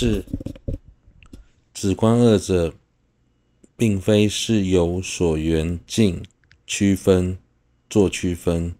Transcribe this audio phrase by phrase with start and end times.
[0.00, 0.24] 是
[1.74, 2.72] 止观二者，
[3.76, 6.22] 并非是由所缘境
[6.66, 7.36] 区分
[7.90, 8.74] 做区分，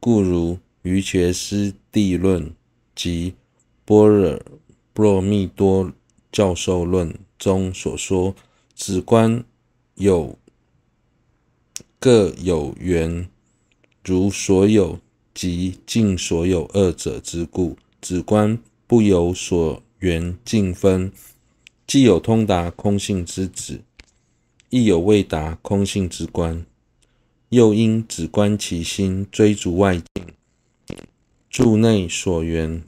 [0.00, 2.50] 故如瑜伽师地论
[2.94, 3.34] 及
[3.84, 4.40] 般若
[4.94, 5.92] 波罗蜜多
[6.32, 8.34] 教授论中所说，
[8.74, 9.44] 止观
[9.96, 10.38] 有
[11.98, 13.28] 各有缘，
[14.02, 14.98] 如所有
[15.34, 17.76] 及尽所有二者之故。
[18.00, 21.12] 止观不由所缘境分，
[21.86, 23.82] 既有通达空性之子，
[24.68, 26.66] 亦有未达空性之观。
[27.50, 30.26] 又因只观其心追逐外境，
[31.48, 32.82] 住内所缘，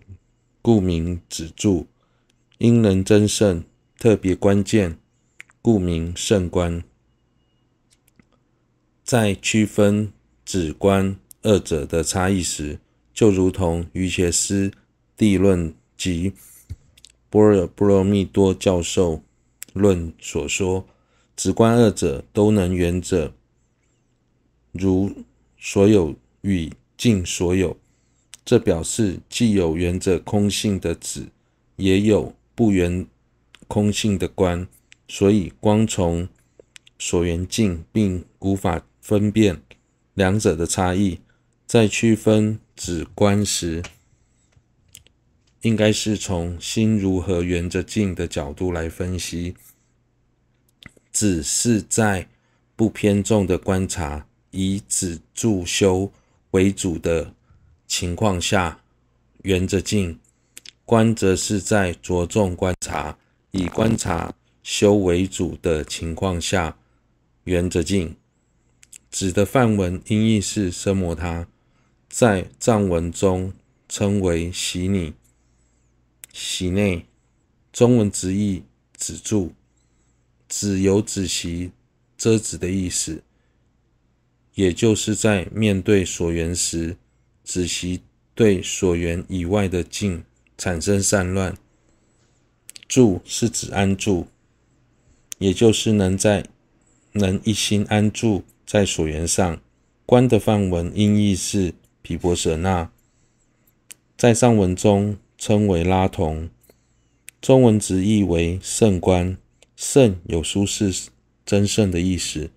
[0.60, 1.86] 故名止住。
[2.58, 3.64] 因能真胜，
[3.98, 4.96] 特别关键，
[5.60, 6.84] 故名胜观。
[9.02, 10.12] 在区分
[10.44, 12.78] 止观二者的差异时，
[13.12, 14.70] 就如同瑜伽师
[15.16, 16.32] 地论及
[17.32, 19.22] 波若波罗蜜多教授
[19.72, 20.86] 论所说，
[21.34, 23.32] 止观二者都能缘者，
[24.72, 25.10] 如
[25.58, 27.78] 所有与尽所有。
[28.44, 31.28] 这表示既有缘者空性的止，
[31.76, 33.06] 也有不缘
[33.66, 34.68] 空性的观，
[35.08, 36.28] 所以光从
[36.98, 39.62] 所缘境，并无法分辨
[40.12, 41.20] 两者的差异。
[41.66, 43.82] 在区分指观时，
[45.62, 49.56] 应该是从心如何圆着镜的角度来分析。
[51.12, 52.28] 只是在
[52.74, 56.10] 不偏重的观察，以止住修
[56.52, 57.34] 为主的
[57.86, 58.80] 情况下，
[59.42, 60.18] 圆着镜；
[60.84, 63.18] 观则是在着重观察，
[63.50, 66.76] 以观察修为主的情况下，
[67.44, 68.16] 圆着境。
[69.10, 71.46] 止的梵文音译是奢摩他，
[72.08, 73.52] 在藏文中
[73.86, 75.12] 称为息拟、
[76.32, 77.06] 喜内，
[77.72, 78.62] 中文直译
[78.96, 79.52] 止住。
[80.48, 81.70] 止有止息、
[82.18, 83.22] 遮止的意思，
[84.54, 86.96] 也就是在面对所缘时，
[87.42, 88.02] 止息
[88.34, 90.24] 对所缘以外的境
[90.58, 91.56] 产生散乱。
[92.86, 94.26] 住是指安住，
[95.38, 96.46] 也就是能在
[97.12, 98.44] 能一心安住。
[98.66, 99.60] 在所缘上，
[100.06, 102.90] 观的梵文音译是毗婆舍那，
[104.16, 106.48] 在上文中称为拉同，
[107.40, 109.36] 中文直译为胜观。
[109.74, 111.08] 胜有舒适、
[111.44, 112.52] 真胜的意思，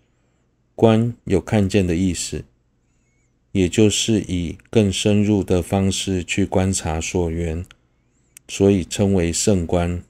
[0.75, 2.45] 观有看见的意思，
[3.53, 7.65] 也就是以更深入的方式去观察所缘，
[8.47, 10.03] 所以称为胜观。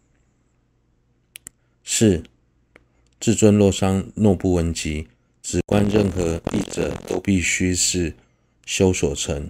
[1.85, 2.23] 四，
[3.21, 5.07] 至尊洛桑诺布文集。
[5.41, 8.15] 只观任何一者都必须是
[8.65, 9.49] 修所成，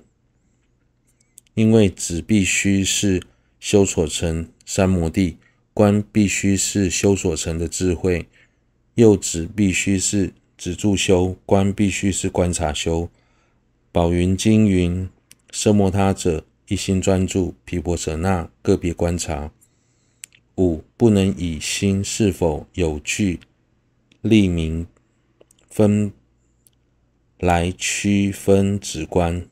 [1.55, 3.21] 因为止必须是
[3.59, 5.37] 修所成三摩地，
[5.73, 8.27] 观必须是修所成的智慧，
[8.93, 13.09] 又止必须是止住修，观必须是观察修。
[13.91, 15.09] 宝云经云：
[15.51, 19.51] 奢摩他者，一心专注，毗婆舍那个别观察。
[20.57, 23.39] 五，不能以心是否有具
[24.21, 24.87] 利名
[25.69, 26.11] 分
[27.39, 29.45] 来区分止观，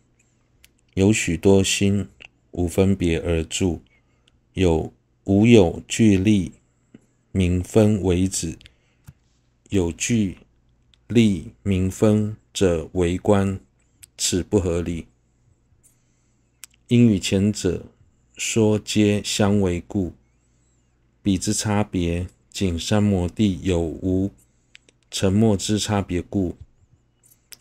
[0.95, 2.07] 有许多心
[2.51, 3.81] 无分别而住，
[4.53, 4.93] 有
[5.23, 6.53] 无有具利
[7.31, 8.57] 名分为止，
[9.69, 10.37] 有具
[11.07, 13.59] 利名分者为观，
[14.17, 15.07] 此不合理。
[16.89, 17.85] 因与前者
[18.35, 20.13] 说皆相违故，
[21.23, 24.31] 彼之差别仅三摩地有无。
[25.09, 26.55] 沉默之差别故，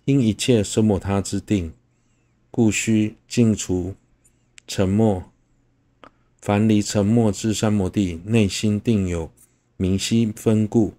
[0.06, 1.72] 因一切生摩他之定，
[2.52, 3.94] 故须尽除
[4.68, 5.32] 沉默。
[6.38, 9.32] 凡离沉默之三摩地，内心定有
[9.78, 10.92] 明晰分故。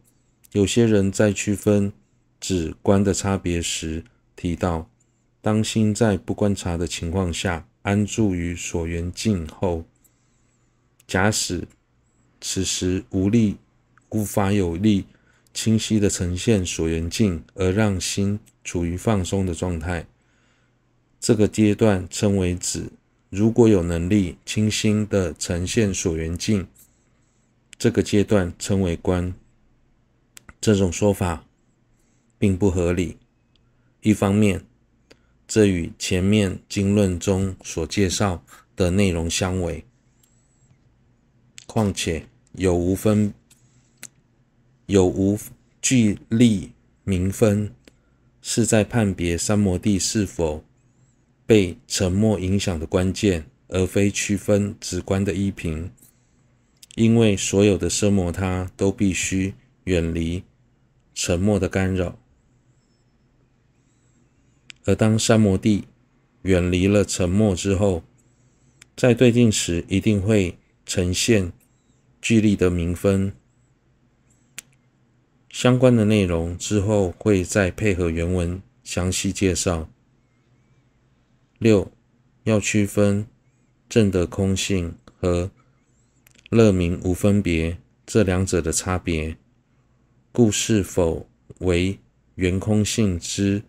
[0.54, 1.94] 有些人在区分
[2.40, 4.04] 止观的差别时，
[4.36, 4.90] 提到
[5.42, 9.86] 当心在不观察的情况下安住于所缘境后，
[11.06, 11.68] 假使
[12.42, 13.58] 此时无力，
[14.10, 15.06] 无法有力。
[15.54, 20.08] 清晰地呈现所缘境，而让心处于放松的状态，
[21.26, 22.90] 这个阶段称为止。
[23.30, 26.68] 如果有能力清晰地呈现所缘境，
[27.78, 29.34] 这个阶段称为观。
[30.60, 31.46] 这种说法
[32.38, 33.16] 并不合理。
[34.02, 34.66] 一方面，
[35.48, 38.44] 这与前面经论中所介绍
[38.76, 39.86] 的内容相违；
[41.66, 43.34] 况且有无分。
[44.88, 45.40] 有无
[45.82, 46.74] 具利
[47.06, 47.74] 名分，
[48.42, 50.62] 是在判别三摩地是否
[51.46, 55.92] 被沉默影响的关键，而非区分直观的依凭。
[56.96, 59.56] 因为所有的奢摩他都必须
[59.86, 60.44] 远离
[61.16, 62.20] 沉默的干扰，
[64.86, 65.86] 而当三摩地
[66.44, 68.04] 远离了沉默之后，
[68.96, 71.52] 在对境时一定会呈现
[72.22, 73.34] 具力的明分。
[75.50, 79.90] 相关的内容之后会再配合原文详细介绍。
[81.64, 81.90] 六，
[82.44, 83.26] 要区分
[83.88, 85.50] 正的空性和
[86.50, 89.38] 乐明无分别这两者的差别，
[90.34, 91.26] 故是否
[91.60, 91.98] 为
[92.36, 93.64] 圆空性之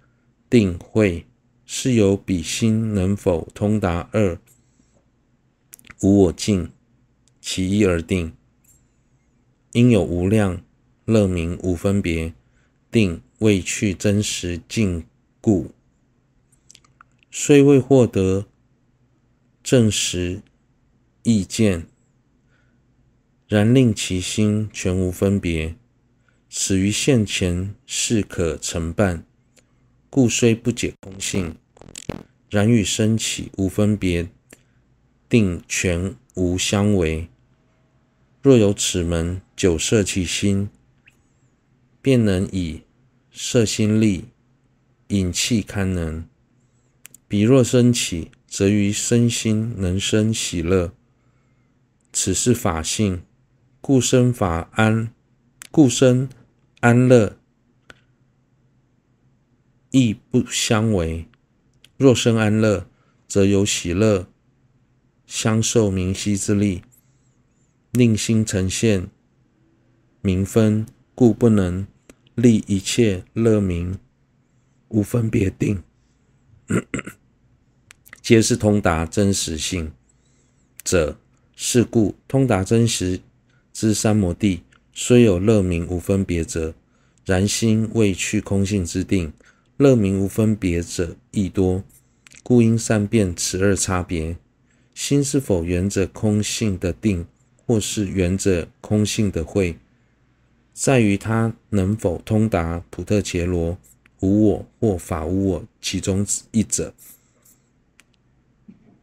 [0.50, 1.25] 定慧，
[1.64, 4.37] 是由彼心能否通达二
[6.02, 6.73] 无我境
[7.41, 8.32] 其一而定，
[9.75, 10.61] 应有无量。
[11.05, 12.32] 乐明无分别
[12.91, 15.05] 定未去真实境
[15.41, 15.70] 故，
[17.37, 18.47] 虽未获得
[19.61, 20.41] 证实
[21.25, 21.89] 意见，
[23.49, 25.75] 然令其心全无分别，
[26.49, 29.27] 此于现前是可成办。
[30.09, 31.57] 故虽不解空性，
[32.51, 34.29] 然与生起无分别
[35.29, 37.29] 定全无相违。
[38.43, 40.71] 若有此门，久摄其心。
[42.01, 42.83] 便能以
[43.33, 44.27] 摄心力
[45.09, 46.25] 引气堪能，
[47.35, 50.95] 彼若生起，则于身心能生喜乐。
[52.13, 53.25] 此是法性，
[53.81, 55.13] 故生法安，
[55.73, 56.29] 故生
[56.79, 57.37] 安乐
[59.91, 61.27] 亦不相违。
[61.97, 62.87] 若生安乐，
[63.27, 64.29] 则有喜乐
[65.27, 66.83] 相受明晰之力，
[67.91, 69.09] 令心呈现
[70.21, 71.85] 明分，故不能。
[72.37, 73.99] 立一切乐明
[74.87, 75.83] 无分别定，
[78.25, 79.93] 皆是通达真实性
[80.82, 81.19] 者。
[81.55, 83.21] 是故通达真实
[83.73, 84.62] 之三摩地，
[84.94, 86.75] 虽有乐明无分别者，
[87.26, 89.32] 然心未去空性之定，
[89.76, 91.85] 乐明无分别者亦多。
[92.43, 94.37] 故应善辨此二差别：
[94.94, 97.27] 心是否缘着空性的定，
[97.67, 99.79] 或是缘着空性的慧？
[100.73, 103.79] 在于他能否通达普特伽罗
[104.20, 106.94] 无我或法无我其中一者。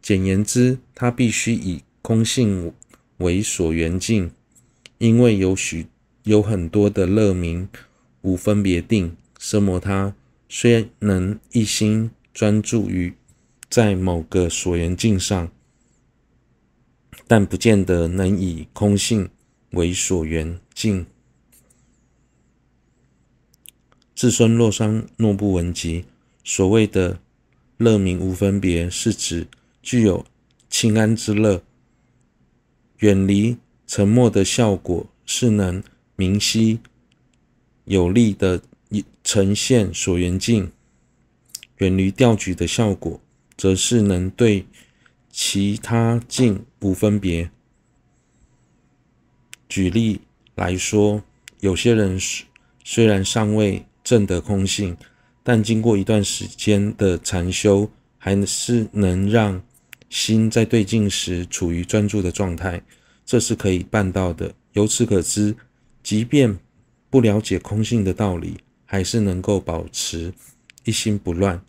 [0.01, 2.73] 简言之，他必须以空性
[3.17, 4.31] 为所缘境，
[4.97, 5.87] 因为有许
[6.23, 7.69] 有很多的乐明
[8.21, 10.15] 无分别定，奢摩他
[10.49, 13.13] 虽能一心专注于
[13.69, 15.51] 在某个所缘境上，
[17.27, 19.29] 但不见得能以空性
[19.71, 21.05] 为所缘境。
[24.15, 26.05] 自孙洛桑诺布文集
[26.43, 27.19] 所谓的
[27.77, 29.47] 乐明无分别，是指
[29.81, 30.25] 具有
[30.69, 31.63] 清安之乐，
[32.99, 33.57] 远离
[33.87, 35.83] 沉默的效果是能
[36.15, 36.79] 明晰
[37.85, 38.61] 有力的
[39.23, 40.67] 呈现所缘境；
[41.77, 43.19] 远离调举的效果，
[43.57, 44.65] 则是能对
[45.29, 47.49] 其他境无分别。
[49.67, 50.21] 举例
[50.55, 51.23] 来说，
[51.59, 52.19] 有些人
[52.83, 54.97] 虽然尚未证得空性，
[55.43, 59.61] 但经过一段时间的禅修，还是能让
[60.11, 62.79] 心在对境时处于专注的状态，
[63.25, 64.53] 这是可以办到的。
[64.73, 65.55] 由此可知，
[66.03, 66.55] 即便
[67.09, 70.31] 不了解空性的道理，还是能够保持
[70.83, 71.59] 一心不乱。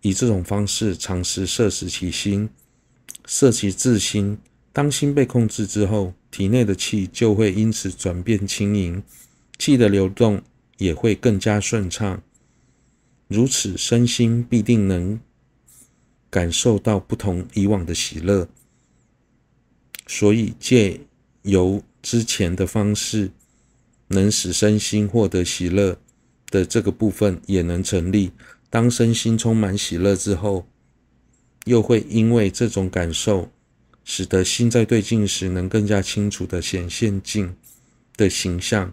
[0.00, 2.48] 以这种方式长时摄持其心，
[3.26, 4.38] 摄其自心。
[4.72, 9.02] 当心被控制之后，体内的气就会因此转变轻盈，
[9.58, 10.42] 气的流动。
[10.78, 12.22] 也会更加顺畅，
[13.28, 15.20] 如此身心必定能
[16.30, 18.48] 感受到不同以往的喜乐。
[20.06, 21.00] 所以借
[21.42, 23.30] 由之前的方式，
[24.08, 25.98] 能使身心获得喜乐
[26.50, 28.32] 的这个部分也能成立。
[28.68, 30.66] 当身心充满喜乐之后，
[31.64, 33.50] 又会因为这种感受，
[34.04, 37.56] 使得心在对境时能更加清楚地显现境
[38.16, 38.92] 的形象。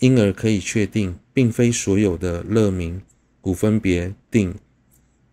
[0.00, 3.00] 因而可以确定，并非所有的乐明
[3.42, 4.54] 无分别定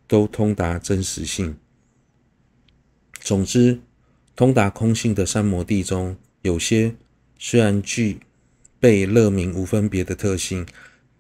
[0.08, 1.58] 都通达真实性。
[3.20, 3.80] 总之，
[4.36, 6.96] 通达空性的三摩地中，有些
[7.40, 8.20] 虽然具
[8.80, 10.66] 备乐明无分别的特性，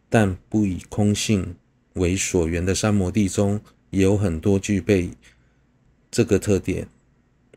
[0.09, 1.55] 但不以空性
[1.93, 5.11] 为所缘的三摩地中，也有很多具备
[6.11, 6.87] 这个特点。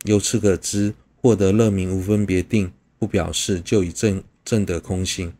[0.05, 5.35] 由此可知，获得乐明无分别定，不表示就已证证得空性。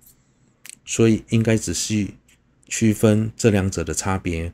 [0.85, 2.15] 所以应该仔细
[2.67, 4.53] 区分这两者的差别。